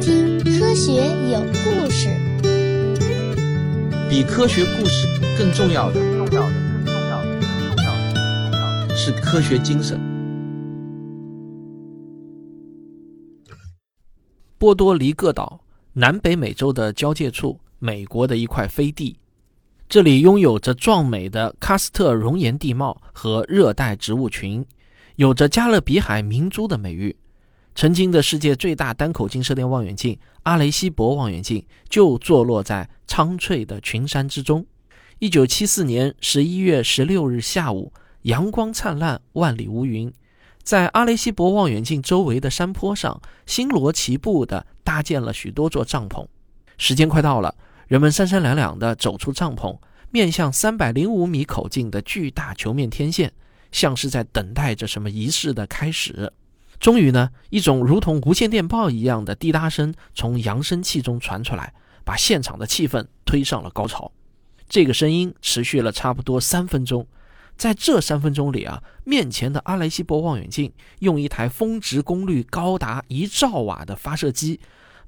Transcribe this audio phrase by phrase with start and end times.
[0.00, 0.94] 听《科学
[1.30, 2.08] 有故事》。
[4.08, 9.98] 比科学故事更重要的，重要的，更重要的，更重要的，更重要的是科学精神。
[14.58, 15.60] 波多黎各岛，
[15.92, 19.18] 南北美洲的交界处，美国的一块飞地。
[19.88, 24.66] 这里拥有着壮美的喀斯特熔岩地貌和热带植物群，
[25.16, 27.14] 有着加勒比海明珠的美誉。
[27.76, 34.64] 曾经的世界最大单口径射电望远镜阿雷西博望远镜就坐落在苍翠的群山之中。
[35.18, 40.10] 一九七四年十一月十六日下午，阳光灿烂，万里无云，
[40.62, 46.26] 在阿雷西博望远镜周围的山坡上，星罗棋布地搭建了许多座帐篷。
[46.78, 47.54] 时间快到了，
[47.88, 49.78] 人们三三两两地走出帐篷，
[50.10, 53.34] 面向三百零五米口径的巨大球面天线，
[53.70, 56.32] 像是在等待着什么仪式的开始。
[56.78, 61.72] 终于呢，一种如同无线电报一样的滴答声从扬声器中传出来，
[62.04, 64.12] 把现场的气氛推上了高潮。
[64.68, 67.06] 这个声音持续了差不多三分钟，
[67.56, 74.60] 在这三分钟里啊，面前的阿雷西博望远镜用一台峰值功率高达一兆瓦的发射机，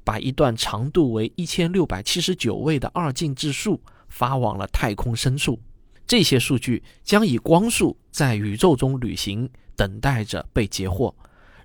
[0.05, 5.61] 把一段长度为一千六百七十九位的二进制数发往了太空深处。
[6.07, 11.14] 这些数据将以光速在宇宙中旅行，等待着被截获。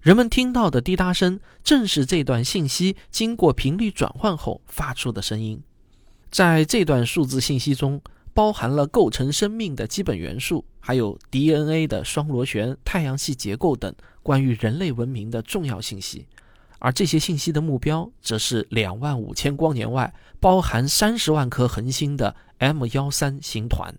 [0.03, 5.63] 人们听到的滴答声，正是这段信息经过频率转换后发出的声音。
[6.29, 8.01] 在这段数字信息中，
[8.33, 16.27] 包含了构成生命的基本元素，还有 DNA 的双螺旋、太阳系结构等关于人类文明的重要信息。
[16.79, 23.95] 而这些信息的目标，则是两万五千光年外包含三十万颗恒星的 M 幺三星团。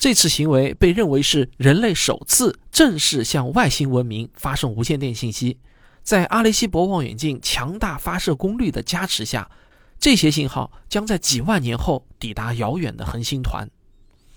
[0.00, 5.58] 这次行为被认为是人类首次正式向外星文明发送无线电信息。
[6.02, 9.50] 在阿雷西博望远镜强大发射功率的加持下，
[9.98, 13.68] 这些信号将在几万年后抵达遥远的恒星团。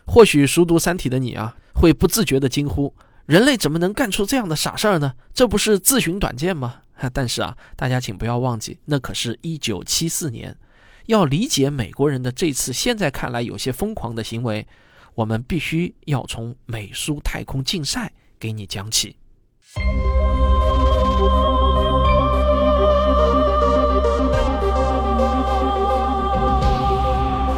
[0.06, 2.94] 或许熟读《三体》的你啊，会不自觉地惊呼
[3.26, 5.14] ：“人类怎么能干出这样的傻事儿呢？
[5.34, 6.82] 这不是自寻短见吗？”
[7.14, 10.58] 但是啊，大家请不要忘记，那可是一九七四年。
[11.06, 14.68] 要理解美国人的这次现在看来有些疯狂的行为。
[15.16, 19.16] 我们必须要从美苏太空竞赛给你讲起。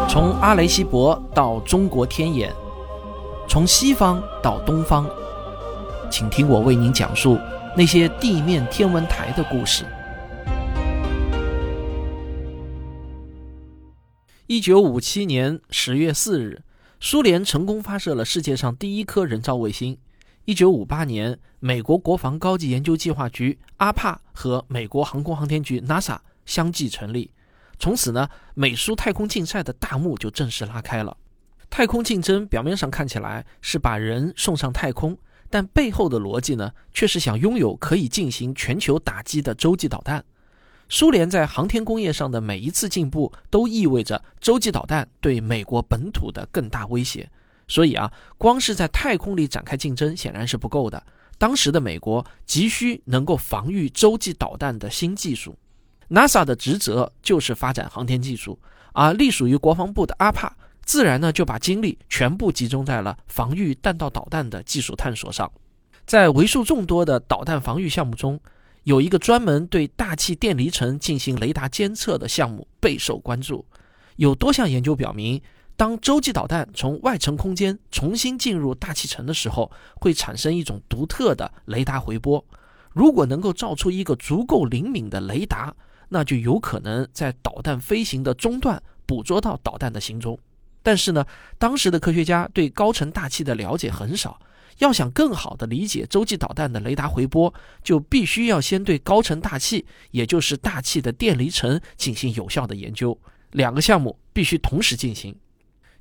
[0.10, 2.54] 从阿雷西博到中国天眼，
[3.48, 5.10] 从西方到东方，
[6.12, 7.40] 请听我为您讲述
[7.76, 9.86] 那些地面天文台的故事。
[14.48, 16.62] 一九五七年十月四日。
[17.00, 19.98] 苏联成功发射了世界上第一颗人造卫星。
[20.46, 27.32] 一九五八年，美国国防高级研究计划局阿帕和美国航空航天局 NASA 相继成立。
[27.78, 31.16] 从此呢，美苏太空竞赛的大幕就正式拉开了。
[31.70, 35.18] 太空竞争表面上看起来是把人送上太空，
[35.50, 40.24] 但背后的逻辑呢，却是想拥有可以进行全球打击的洲际导弹。
[40.88, 47.30] 苏联在航天工业上的每一次进步，都意味着洲际导弹对美国本土的更大威胁。
[47.68, 51.02] 所以啊，光是在太空里展开竞争显然是不够的。
[51.38, 55.56] 当时的美国急需能够防御洲际导弹的新技术。
[56.10, 58.60] NASA 的职责就是发展航天技术，
[58.94, 65.52] 而隶属于国防部的阿帕自然呢就把精力全部集中在了防御弹道导弹的技术探索上。
[66.06, 68.40] 在为数众多的导弹防御项目中，
[68.86, 73.66] 有一个专门对大气电离层进行雷达监测的项目备受关注。
[74.18, 75.42] 有多项研究表明，
[75.76, 82.46] 当洲际导弹从外层空间重新进入大气层的时候，会产生一种独特的雷达回波。
[82.94, 85.76] 如果能够造出一个足够灵敏的雷达，
[86.10, 90.38] 那就有可能在导弹飞行的中段捕捉到导弹的行踪。
[90.84, 91.26] 但是呢，
[91.58, 94.40] 当时的科学家对高层大气的了解很少。
[94.80, 97.54] 要想更好地理解洲际导弹的雷达回波，
[97.84, 103.18] 就必须要先对高层大气，也就是大气的电离层进行有效的研究。
[103.52, 105.36] 两个项目必须同时进行。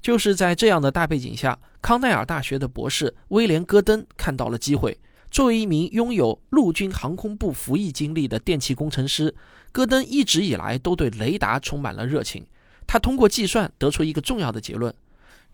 [0.03, 4.99] 就是在这样的大背景下，康奈尔大学的博士威廉·戈登看到了机会。
[5.31, 9.35] 作为一名拥有陆军航空部服役经历的电气工程师，
[9.73, 12.47] 戈登一直以来都对雷达充满了热情。
[12.87, 14.94] 他通过计算得出一个重要的结论。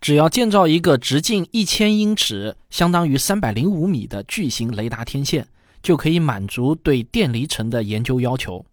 [0.01, 5.47] 只要建造一个直径一千英尺（相当于三百零五米）的巨型雷达天线，
[5.83, 8.65] 就可以满足对电离层的研究要求。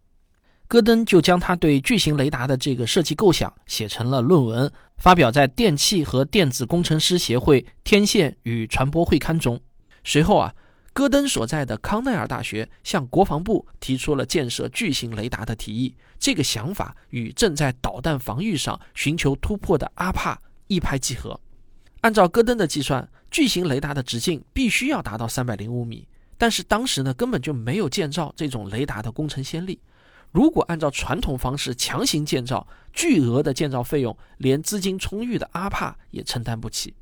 [0.66, 9.60] 戈登就将他对巨型雷达的这个设计构想写成了论文，发表在《电气和电子工程师协会天线与传播会刊》中。
[10.04, 10.54] 随后啊，
[10.94, 15.94] 戈登所在的康奈尔大学向国防部提出了建设巨型雷达的提议。
[16.18, 21.40] 这个想法与正在导弹防御上寻求突破的阿帕一拍即合。
[22.02, 26.06] 按照戈登的计算，巨型雷达的直径必须要达到三百零五米，
[26.38, 29.80] 但是当时呢根本就没有建造这种雷达的工程先例。
[30.30, 36.94] 如果按照传统方式强行建造，巨额的建造费用连资金充裕的阿帕也承担不起。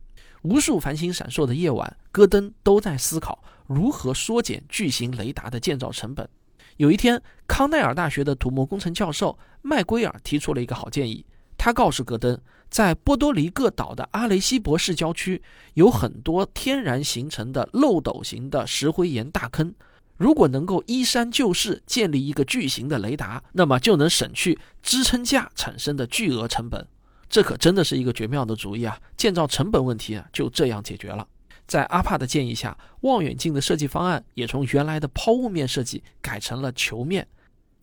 [0.42, 6.28] 无数繁星闪烁的夜晚，戈登都在思考如何缩减巨型雷达的建造成本。
[6.76, 11.26] 有一天，康奈尔大学的土木工程教授麦圭尔提出了一个好建议。
[11.58, 12.38] 他告诉戈登，
[12.76, 15.42] 在波多黎各岛的阿雷西博市郊区
[15.72, 19.74] 有很多天然形成的漏斗型的石灰岩大坑。
[20.18, 26.86] 如果能够依山就势建立一个巨型的雷达，那么就能省去支撑架产生的巨额成本。
[27.30, 29.00] 这可真的是一个绝妙的主意啊！
[29.16, 31.26] 建造成本问题啊，就这样解决了。
[31.66, 37.26] 在阿帕的建议下，望远镜的设计方案也从原来的抛物面设计改成了球面。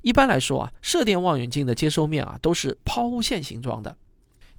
[0.03, 3.97] 一般来说啊，射电望远镜的接收面啊都是抛物线形状的，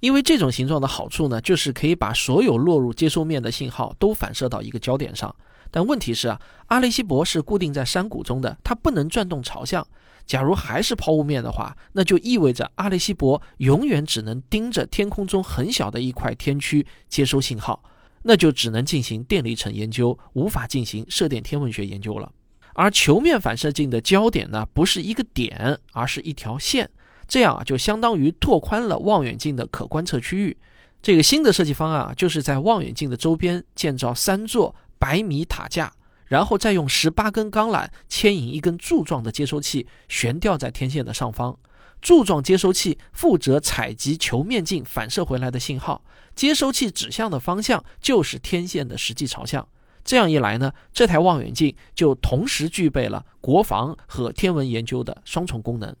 [0.05, 5.35] 因为这种形状的好处呢，就是可以把所有落入接收面的信号都反射到一个焦点上。
[5.71, 9.87] 但问题是啊，阿雷西博是固定在山谷中的，它不能转动朝向。
[10.27, 17.83] 假如还是抛物面的话，那就意味着阿雷西博永远只能盯着天空中很小的一块天区接收信号，
[18.21, 22.31] 那就只能进行电离层研究，无法进行射电天文学研究了。
[22.75, 26.91] 而球面反射镜的焦点呢，不是一个点，而是一条线，
[27.27, 30.57] 这样啊，就相当于拓宽了望远镜的可观测区域。
[31.01, 34.75] 这个新的设计方案啊，就是在望远镜的周边建造三座。
[34.97, 35.91] 百米塔架，
[36.25, 41.55] 然后再用十八根钢缆牵引一根柱状的接收器，悬吊在天线的上方。
[42.01, 46.01] 柱状接收器负责采集球面镜反射回来的信号，
[46.33, 49.67] 接收器指向的方向就是天线的实际朝向。
[50.03, 55.93] 这样一来呢，这台望远镜就同时具备了国防和天文研究的双重功能。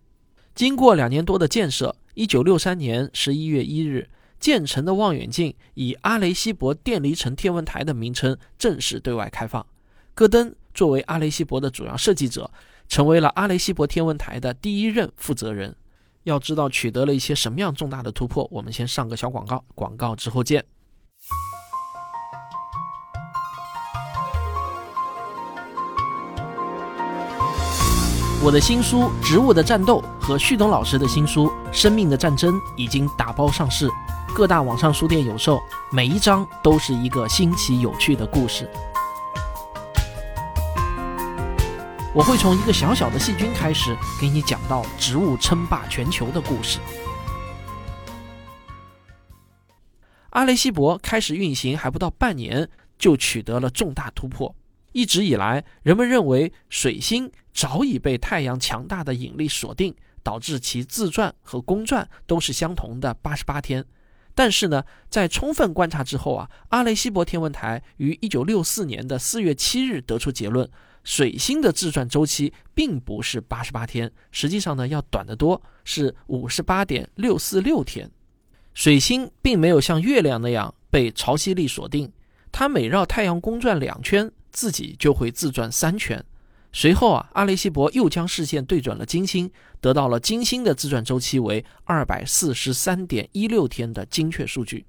[0.55, 4.09] 经过两年多的建设，一九六三年十一月一日。
[4.37, 9.65] 建成的望远镜以阿雷西博电离层天文台的名称正式对外开放。
[10.13, 12.51] 戈登作为阿雷西博的主要设计者，
[12.87, 15.75] 成为了阿雷西博天文台的第一任负责人。
[16.23, 20.63] 要知道取得了一些什么样重大的突破，我们先上个小广告，广告之后见。
[28.45, 33.89] 我的新书《植物的战斗》和旭东老师的新书《生命的战争》已经打包上市。
[34.35, 35.59] 各大网上书店有售，
[35.91, 38.69] 每一章都是一个新奇有趣的故事。
[42.13, 46.77] 我会从一个小小的细菌开始，给你讲到植物称霸全球的故事。
[50.29, 52.69] 阿雷西博开始运行还不到半年，
[52.99, 54.55] 就取得了重大突破。
[54.91, 63.83] 一直以来，人们认为水星早已被太阳强大的引力锁定，导致其自转和公转都是相同的八十八天。
[64.35, 70.69] 但是呢，在充分观察之后啊，阿雷西博天文台于一九六四年的四月七日得出结论：
[71.05, 78.11] 水星的自转周期并不是八十八天，实际上呢要短得多，是五十八点六四六天。
[78.73, 82.11] 水星并没有像月亮那样被潮汐力锁定，
[82.51, 86.21] 它每绕太阳公转两圈，自己就会自转三圈。
[86.77, 89.49] 随后啊，阿雷西博又将视线对准了金星，
[89.79, 94.85] 得到了金星的自转周期为二百四十三点一六天的精确数据。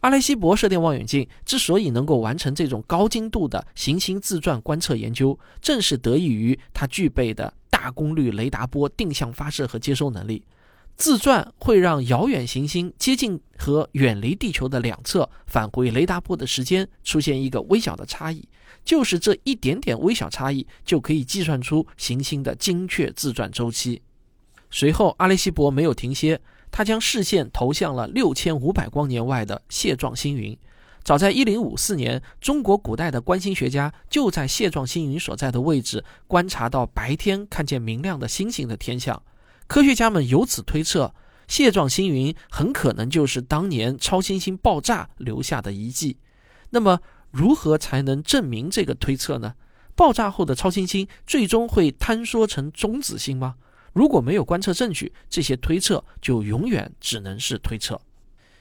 [0.00, 10.44] 阿雷西博射电望远镜之所以能够完成这种高精度的行星自转观测研究，正是得益于它具备的大功率雷达波定向发射和接收能力。
[10.94, 18.46] 自转会让遥远行星接近和远离地球的两侧返回雷达波的时间出现一个微小的差异。
[18.88, 24.00] 就是这一点点微小差异，就可以计算出行星的精确自转周期。
[24.70, 26.40] 随后，阿雷西博没有停歇，
[26.70, 30.56] 他将视线投向了六千五百光年外的蟹状星云。
[31.04, 39.22] 早在一零五四年，中国古代的观星学家就在蟹状星云所在的位置观察到白天看见明亮的星星的天象。
[39.66, 41.14] 科学家们由此推测，
[41.46, 46.16] 蟹状星云很可能就是当年超新星爆炸留下的遗迹。
[46.70, 49.54] 那么，如何才能证明这个推测呢？
[49.94, 53.56] 爆炸后的超新星最终会坍缩成中子星吗？
[53.92, 58.00] 如果没有观测证据，这些推测就永远只能是推测。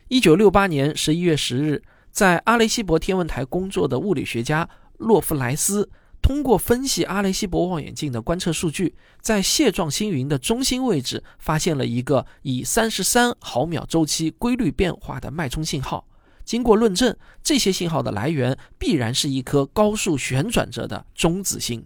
[0.07, 5.89] 一九六八年十一月十日，在阿雷西博天文台工作的物理学家洛夫莱斯，
[6.21, 16.07] 通过分析阿雷西博望远镜的观测数据，在蟹状星云的中心位置发现了一个以三十三毫秒周期规律变化的脉冲信号。
[16.47, 17.13] 经过论证，
[17.43, 21.85] 这些信号的来源必然是一颗高速旋转着的中子星。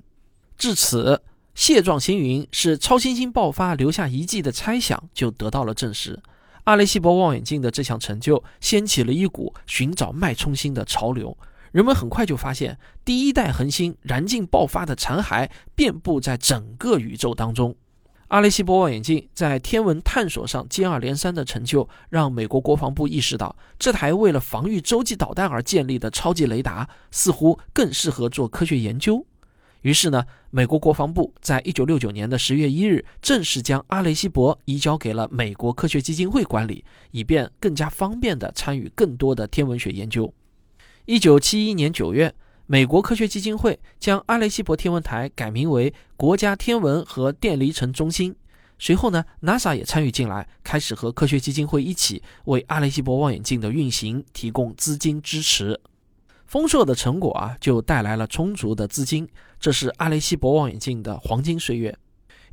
[0.55, 1.23] 至此，
[1.55, 6.21] 蟹状星云是超新星爆发留下遗迹的猜想就得到了证实。
[6.65, 11.35] 阿雷西博望远镜的这项成就掀起了一股寻找脉冲星的潮流。
[11.71, 17.75] 人们很快就发现，第一代恒星燃尽爆发的残骸遍布在整个宇宙当中。
[18.31, 29.25] 阿雷西博望远镜在天文探索上接二连三的成就，让美国国防部意识到，这台为了防御洲际导弹而建立的超级雷达，似乎更适合做科学研究。
[29.81, 40.33] 于是呢，美国国防部在一九六九年的十月一日，正式将阿雷西博移交给了美国科学基金会管理，以便更加方便地参与更多的天文学研究。
[41.03, 42.33] 一九七一年九月。
[42.71, 48.33] 美国科学基金会将阿雷西博天文台改名为国家天文和电离层中心。
[48.79, 55.77] 随后呢，NASA 也参与进来，开始和科学基金会一起为阿雷西博望远镜的运行提供资金支持。
[56.47, 59.27] 丰硕的成果啊，就带来了充足的资金，
[59.59, 61.93] 这是阿雷西博望远镜的黄金岁月。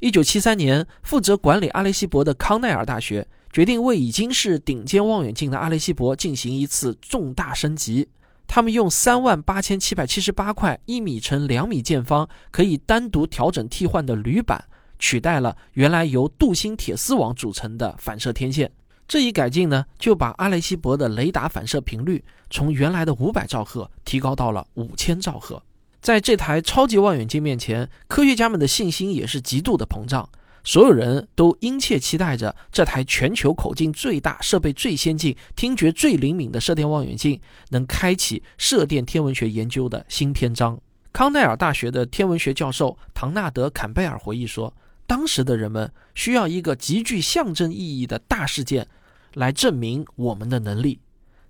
[0.00, 8.08] 一九七三年，负责管理阿雷西博的康奈尔大学决定为已经是顶尖望远镜的阿雷西博进行一次重大升级。
[8.49, 14.64] 他们用三万八千七百七十八块一米乘两米见方、可以单独调整替换的铝板，
[14.99, 18.73] 取代了原来由镀锌铁丝网组成的反射天线。
[19.07, 25.62] 这一改进呢，就把阿雷西博的雷达反射频率从原来的五百兆赫提高到了五千兆赫。
[26.00, 30.28] 在这台超级望远镜面前，科学家们的信心也是极度的膨胀。
[30.68, 40.78] 所有人都殷切期待着这台全球口径最大、设备最先进、听觉最灵敏的射电望远镜能开启射电天文学研究的新篇章。
[41.10, 44.70] 康奈尔大学的天文学教授唐纳德·坎贝尔回忆说
[45.08, 48.87] ：“当时的人们需要一个极具象征意义的大事件，
[49.32, 51.00] 来证明我们的能力。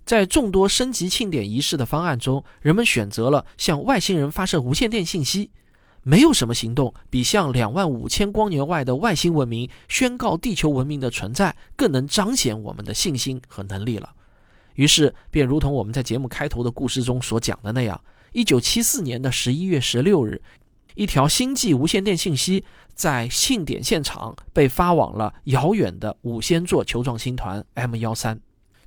[0.05, 5.49] 在众多升级庆典仪式的方案中，人们选择了向外星人发射无线电信息。”
[6.03, 14.09] 没有什么行动比向两万五千光年外的外星文明宣告地球文明的存在更能彰显我们的信心和能力了。
[14.75, 17.99] 于是，便如同我们在节目开头的故事中所讲的那样，
[18.31, 20.41] 一九七四年的十一月十六日，
[20.95, 22.63] 一条星际无线电信息
[22.93, 28.39] 在庆典现场被发往了遥远的五仙座球状星团 M 幺三。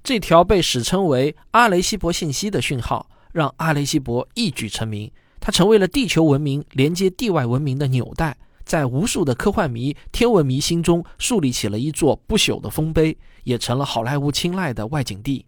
[0.02, 5.10] 这条被史称为阿雷西博信息的讯号，让阿雷西博一举成名。
[5.44, 15.44] 它成为了地球文明连接地外文明的纽带，在无数的科幻迷、天文迷心中树立起了一座不朽的丰碑，也成了好莱坞青睐的外景地。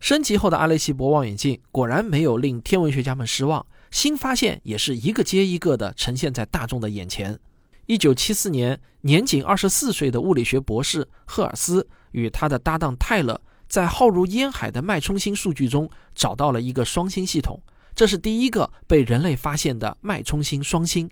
[0.00, 7.38] 升级后的阿雷西博望远镜果然没有令天文学家们失望，新发现也是一个接一个的呈现在大众的眼前。
[7.86, 17.62] 一九七四年，年仅二十四岁的物理学博士赫尔斯与他的搭档泰勒，在浩如烟海的脉冲星数据中找到了一个双星系统。
[17.96, 21.10] 这是第一个被人类发现的脉冲星双星，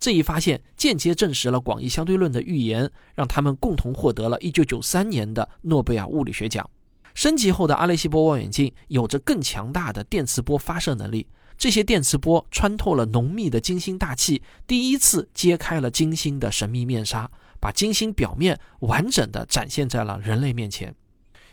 [0.00, 6.68] 这一发现间接证实了广义相对论的预言，让他们共同获得了一九九三年的诺贝尔物理学奖。
[7.12, 11.26] 升级后的阿雷西波望远镜有着更强大的电磁波发射能力，
[11.58, 20.94] 这些电磁波穿透了浓密的金星大气，第一次揭开了金星的神秘面纱，把金星表面完整的展现在了人类面前。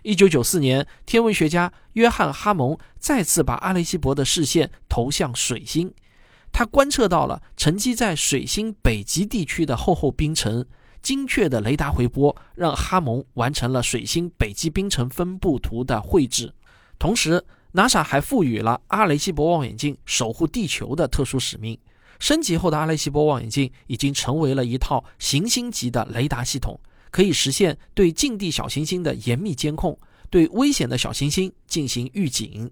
[0.04, 5.94] 一九九四年，天文学家约翰·哈蒙再次把阿雷西博的视线投向水星，
[6.52, 10.66] 他观测到了沉积在水星北极地区的厚厚冰层。
[11.02, 16.54] 精确的雷达回波让哈蒙完成了水星北极冰层分布图的绘制。
[16.98, 21.80] 同时，NASA 还赋予了阿雷西博望远镜守护地球的特殊使命。
[22.20, 26.78] 升级后的阿雷西博望远镜已经成为了一套行星级的雷达系统。
[27.12, 30.00] 可以实现对近地小行星的严密监控，
[30.30, 32.70] 对危险的小行星进行预警。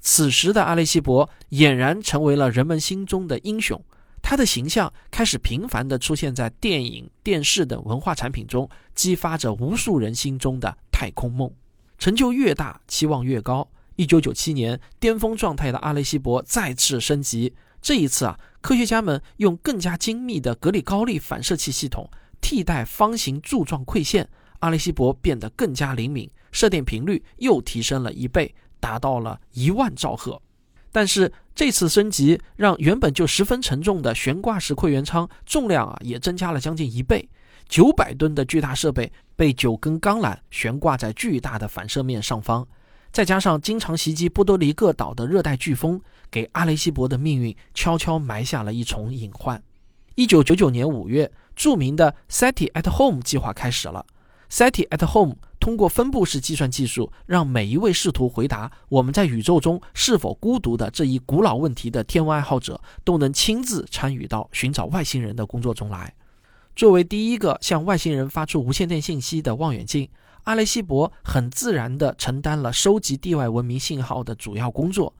[0.00, 3.82] 此时的阿雷西博俨然成为了人们心中的英雄，
[4.22, 11.50] 他的形象开始频繁地出现在电影、电视等文化产品中，激发着无数人心中的太空梦。
[11.98, 13.68] 成就越大，期望越高。
[13.96, 22.10] 一九九七年，巅峰状态的阿雷西博再次升级，这一次啊，科学家们用更加精密的格里高利反射器系统。
[22.40, 24.28] 替代方形柱状馈线，
[24.60, 30.40] 阿雷西博变得更加灵敏，射电频率又提升了一倍，达到了一万兆赫。
[30.92, 37.28] 但是这次升级让原本就十分沉重的悬挂式馈源舱重量啊也增加了将近一倍，
[37.68, 42.66] 九百吨的巨大设备被九根钢缆悬挂在巨大的反射面上方，
[43.12, 46.00] 再加上经常袭击波多黎各岛的热带飓风，
[46.30, 49.62] 给阿雷西博的命运悄悄埋下了一重隐患。
[50.14, 51.30] 一九九九年五月。
[51.56, 54.06] 著名的 SETI at Home 计划开始了。
[54.48, 66.14] SETI at Home 通过分布式计算技术，让每一位试图回答我们在宇宙中是否孤独的这一古老问题的天文爱好者，都能亲自参与到寻找外星人的工作中来。
[66.76, 70.08] 作为第一个向外星人发出无线电信息的望远镜，
[70.44, 75.12] 阿雷西博很自然地承担了收集地外文明信号的主要工作，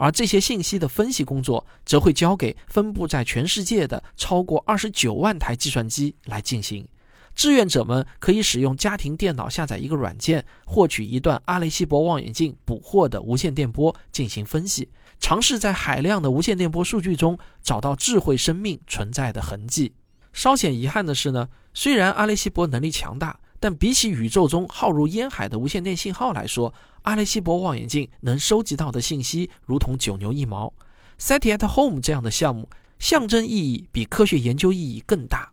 [0.00, 6.88] 而这些信息的分析工作则会交给分布在全世界的超过二十九万台计算机来进行。
[7.34, 14.88] 志愿者们可以使用家庭电脑下载一个软件，获取一段阿雷西博望远镜捕获的无线电波进行分析，
[15.18, 19.92] 尝试在海量的无线电波数据中找到智慧生命存在的痕迹。
[20.32, 30.72] 稍显遗憾的是呢，虽然阿雷西博能力强大，但比起宇宙中浩如烟海的无线电信号来说，阿雷西博望远镜能收集到的信息如同九牛一毛。
[31.18, 35.52] SETI at Home 这样的项目，象征意义比科学研究意义更大。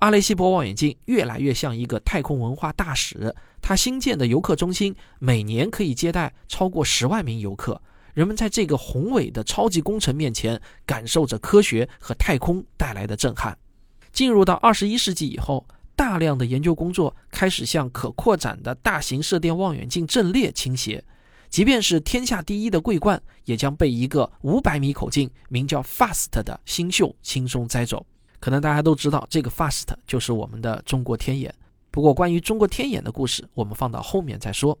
[0.00, 7.80] 阿雷西博望远镜越来越像一个太空文化大使，它新建的游客中心每年可以接待超过十万名游客。
[8.12, 13.56] 人们在这个宏伟的超级工程面前，感受着科学和太空带来的震撼。
[14.12, 21.02] 进入到二十一世纪以后，大量的研究工作开始向可扩展的大型射电望远镜阵列倾斜。
[21.48, 28.04] 即便是天下第一的桂冠，也将被一个五百米口径、名叫 FAST 的新秀轻松摘走。
[28.38, 31.52] 可能大家都知道，这个 FAST 就是我们的中国天眼。
[31.90, 34.78] 不过，关于中国天眼的故事，我们放到后面再说。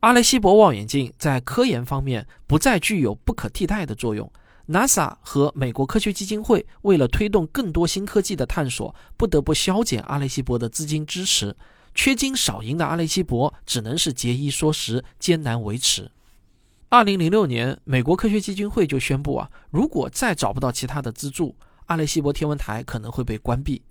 [0.00, 4.30] 阿雷西博望远镜在科研方面不再具有不可替代的作用。
[4.68, 11.56] NASA 和美国科学基金会为了推动更多新科技的探索，不得不削减阿雷西博的资金支持。
[11.94, 16.10] 缺金少银的阿雷西博只能是节衣缩食，艰难维持。
[16.88, 23.82] 二零零六年，美国科学基金会就宣布啊，如果再找不到其他的资助，阿雷西博天文台可能会被关闭。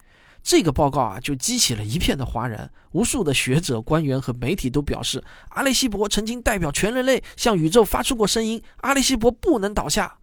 [0.42, 2.72] 这个报告啊，就激起了一片的哗然。
[2.92, 10.18] 无数的学者、官员和媒体都表示，阿雷西博曾经代表全人类向宇宙发出过声音，阿雷西博不能倒下。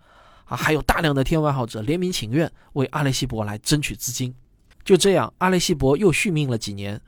[0.47, 4.35] 啊，还有大量的天文爱好者联名请愿，为阿雷西博来争取资金。
[4.85, 7.01] 就这样，阿雷西博又续命了几年。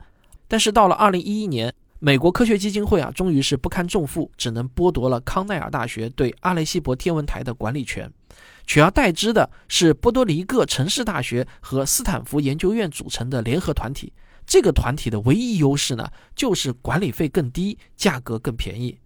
[0.47, 8.11] 但是到了二零一一年，美国科学基金会啊，终于是不堪重负，只能剥夺了康奈尔大学对阿雷西博天文台的管理权，
[8.65, 14.11] 取而代之的是波多黎各城市大学和斯坦福研究院组成的联合团体。
[14.45, 18.97] 这个团体的唯一优势呢，就是管理费更低，价格更便宜。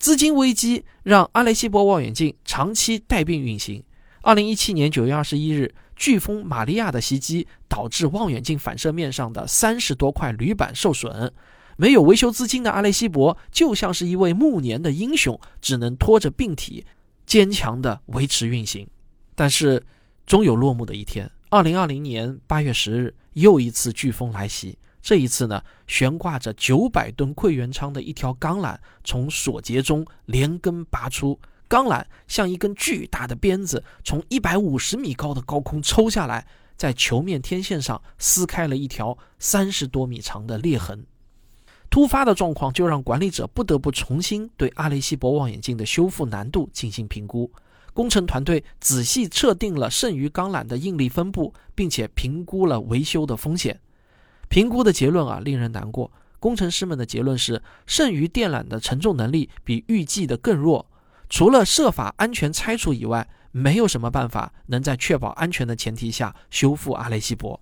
[0.00, 3.84] 资金危机让阿雷西博望远镜长期带病运行。
[4.22, 11.30] 二零一七年九月二十一日，飓风玛利亚的袭击导致望远镜反射面上的三十多块铝板受损。
[11.76, 16.86] 没有维修资金的阿雷西博就像是一位暮年的英雄，只能拖着病体，
[17.26, 18.88] 坚强地维持运行。
[19.34, 19.82] 但是，
[20.24, 21.30] 终有落幕的一天。
[21.50, 24.78] 二零二零年八月十日，又一次飓风来袭。
[25.02, 41.06] 这一次呢，悬挂着九百吨馈源舱的一条钢缆从锁结中连根拔出，钢缆像一根巨大的鞭子，从一百五十米高的高空抽下来，在球面天线上撕开了一条三十多米长的裂痕。
[41.88, 47.50] 突发的状况就让管理者不得不重新对阿雷西博望远镜的修复难度进行评估。
[47.92, 53.80] 工程团队仔细测定了剩余钢缆的应力分布，并且评估了维修的风险。
[54.50, 56.10] 评估的结论啊，令人难过。
[56.40, 60.90] 工程师们的结论是，剩余电缆的承重能力比预计的更弱。
[61.28, 67.60] 除了设法安全拆除以外，没有什么办法能在确保安全的前提下修复阿雷西博。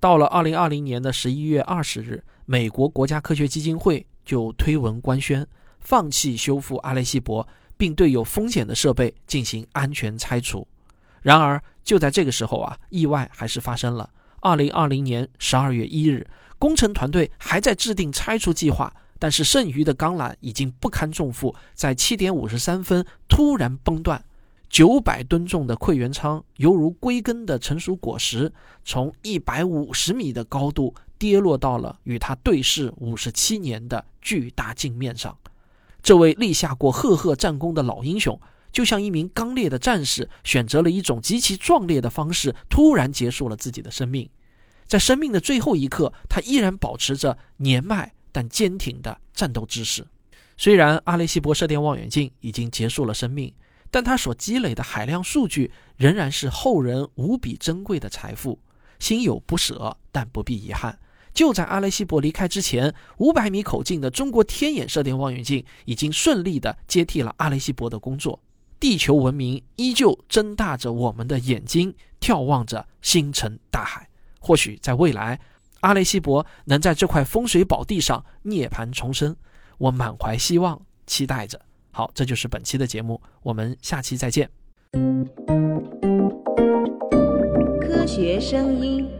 [0.00, 5.46] 到了二零二零年的十一月二十日，美国国家科学基金会就推文官宣，
[5.78, 10.66] 放弃修复阿雷西博，并对有风险的设备进行安全拆除。
[11.22, 14.10] 然而，就在这个时候啊，意外还是发生了。
[14.46, 16.24] 二零二零年十二月一日，
[16.56, 24.24] 工程团队还在制定拆除计划，但是剩余的钢缆已经不堪重负，在七点五十三分突然崩断，
[24.68, 28.52] 九百吨重的馈源舱犹如归根的成熟果实，
[28.84, 35.36] 从一百五十米的高度跌落到了与它对视五十七年的巨大镜面上。
[36.00, 38.40] 这位立下过赫赫战功的老英雄。
[38.72, 44.28] 就像一名刚烈的战士，选择了一种极其壮烈的方式，突然结束了自己的生命。
[44.86, 50.06] 在生命的最后一刻，他依然保持着年迈但坚挺的战斗姿势。
[50.56, 53.52] 虽然阿雷西博射电望远镜已经结束了生命，
[53.90, 58.58] 但他所积累的海量数据仍然是后人无比珍贵的财富。
[58.98, 60.98] 心有不舍，但不必遗憾。
[61.34, 68.40] 就在阿雷西博离开之前，五百米口径的中国天眼射电望远镜已经顺利地接替了阿雷西博的工作。
[68.80, 74.08] 地球文明依旧睁大着我们的眼睛，眺望着星辰大海。
[74.46, 75.40] 或许在未来，
[75.80, 79.34] 阿雷西博能在这块风水宝地上涅槃重生，
[79.76, 81.60] 我满怀希望，期待着。
[81.90, 84.48] 好，这就是本期的节目，我们下期再见。
[87.80, 89.10] 科学声音。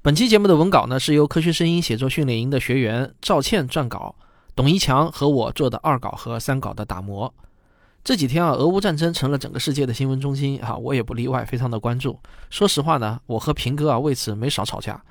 [0.00, 4.14] 本期节目的文稿呢，是由科学声音写作训练营的学员赵倩撰稿，
[4.54, 7.34] 董一强和我做的二稿和三稿的打磨。
[8.04, 12.20] 这几天啊，俄乌战争成了整个世界的新闻中心啊，我也不例外，非常的关注。
[12.50, 15.02] 说实话呢，我和平哥啊为此没少吵架。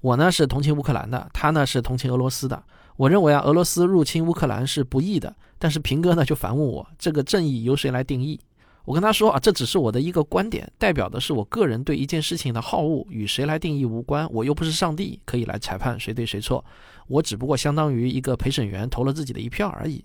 [0.00, 2.62] 我呢是同情乌克兰的，他呢是同情俄罗斯的。
[2.96, 8.38] 我认为啊，俄罗斯入侵乌克兰是不义的，但是平哥呢就反问我，这个正义由谁来定义？
[8.84, 14.24] 我跟他说啊，这只是我的一个观点，代表的是我个人对一件事情的好恶，与谁来定义无关。
[14.32, 16.64] 我又不是上帝，可以来裁判谁对谁错。
[17.08, 20.04] 我只不过相当于一个陪审员，投了自己的一票而已。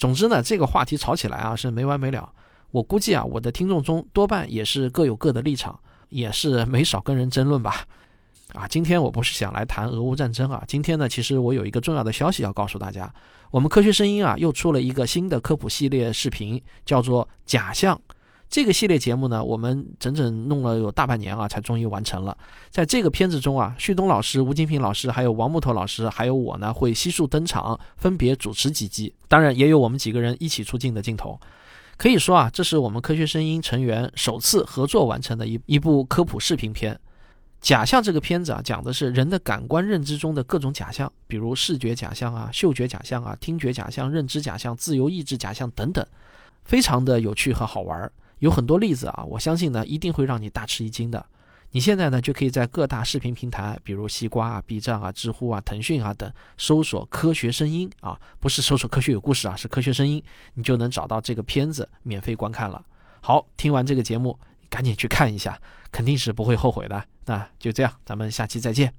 [0.00, 2.32] 总之呢，这个话题吵起来啊是没完没了。
[2.70, 7.84] 我估计啊，我的听众中多半也是各有各的立场，也是没少跟人争论吧。
[8.54, 13.12] 啊，今天我不是想来谈俄乌战争啊，今天呢，其实我有一个重要的消息要告诉大家，
[13.50, 18.00] 我们科学声音啊又出了一个新的科普系列视频，叫做假象。
[18.50, 22.36] 这个系列节目呢，我们整整弄了有大半年啊，才终于完成了。
[22.68, 29.14] 在这个片子中啊，旭东老师、吴金平老师，还有王木头老师，还有我呢，会悉数登场，分别主持几集。
[29.28, 31.38] 当然，也有我们几个人一起出镜的镜头。
[31.96, 36.98] 可以说啊，这是我们科学声音成员首次合作完成的一一部科普视频片。
[37.60, 46.04] 假象这个片子啊，讲的是人的感官认知中的各种假象，比如视觉假象啊、嗅觉假象啊、听觉假象、认知假象、自由意志假象等等，
[46.64, 48.10] 非常的有趣和好玩儿。
[48.40, 51.24] 有很多例子啊，我相信呢，一定会让你大吃一惊的。
[51.70, 60.20] 你现在呢，就可以在各大视频平台，比如西瓜啊、B 站啊、知乎啊、腾讯啊等，搜索“科学声音”啊，不是搜索“科学有故事”啊，是“科学声音”，
[60.54, 62.84] 你就能找到这个片子，免费观看了。
[63.20, 64.36] 好，听完这个节目，
[64.68, 65.60] 赶紧去看一下，
[65.92, 67.04] 肯定是不会后悔的。
[67.26, 68.92] 那就这样，咱们下期再见。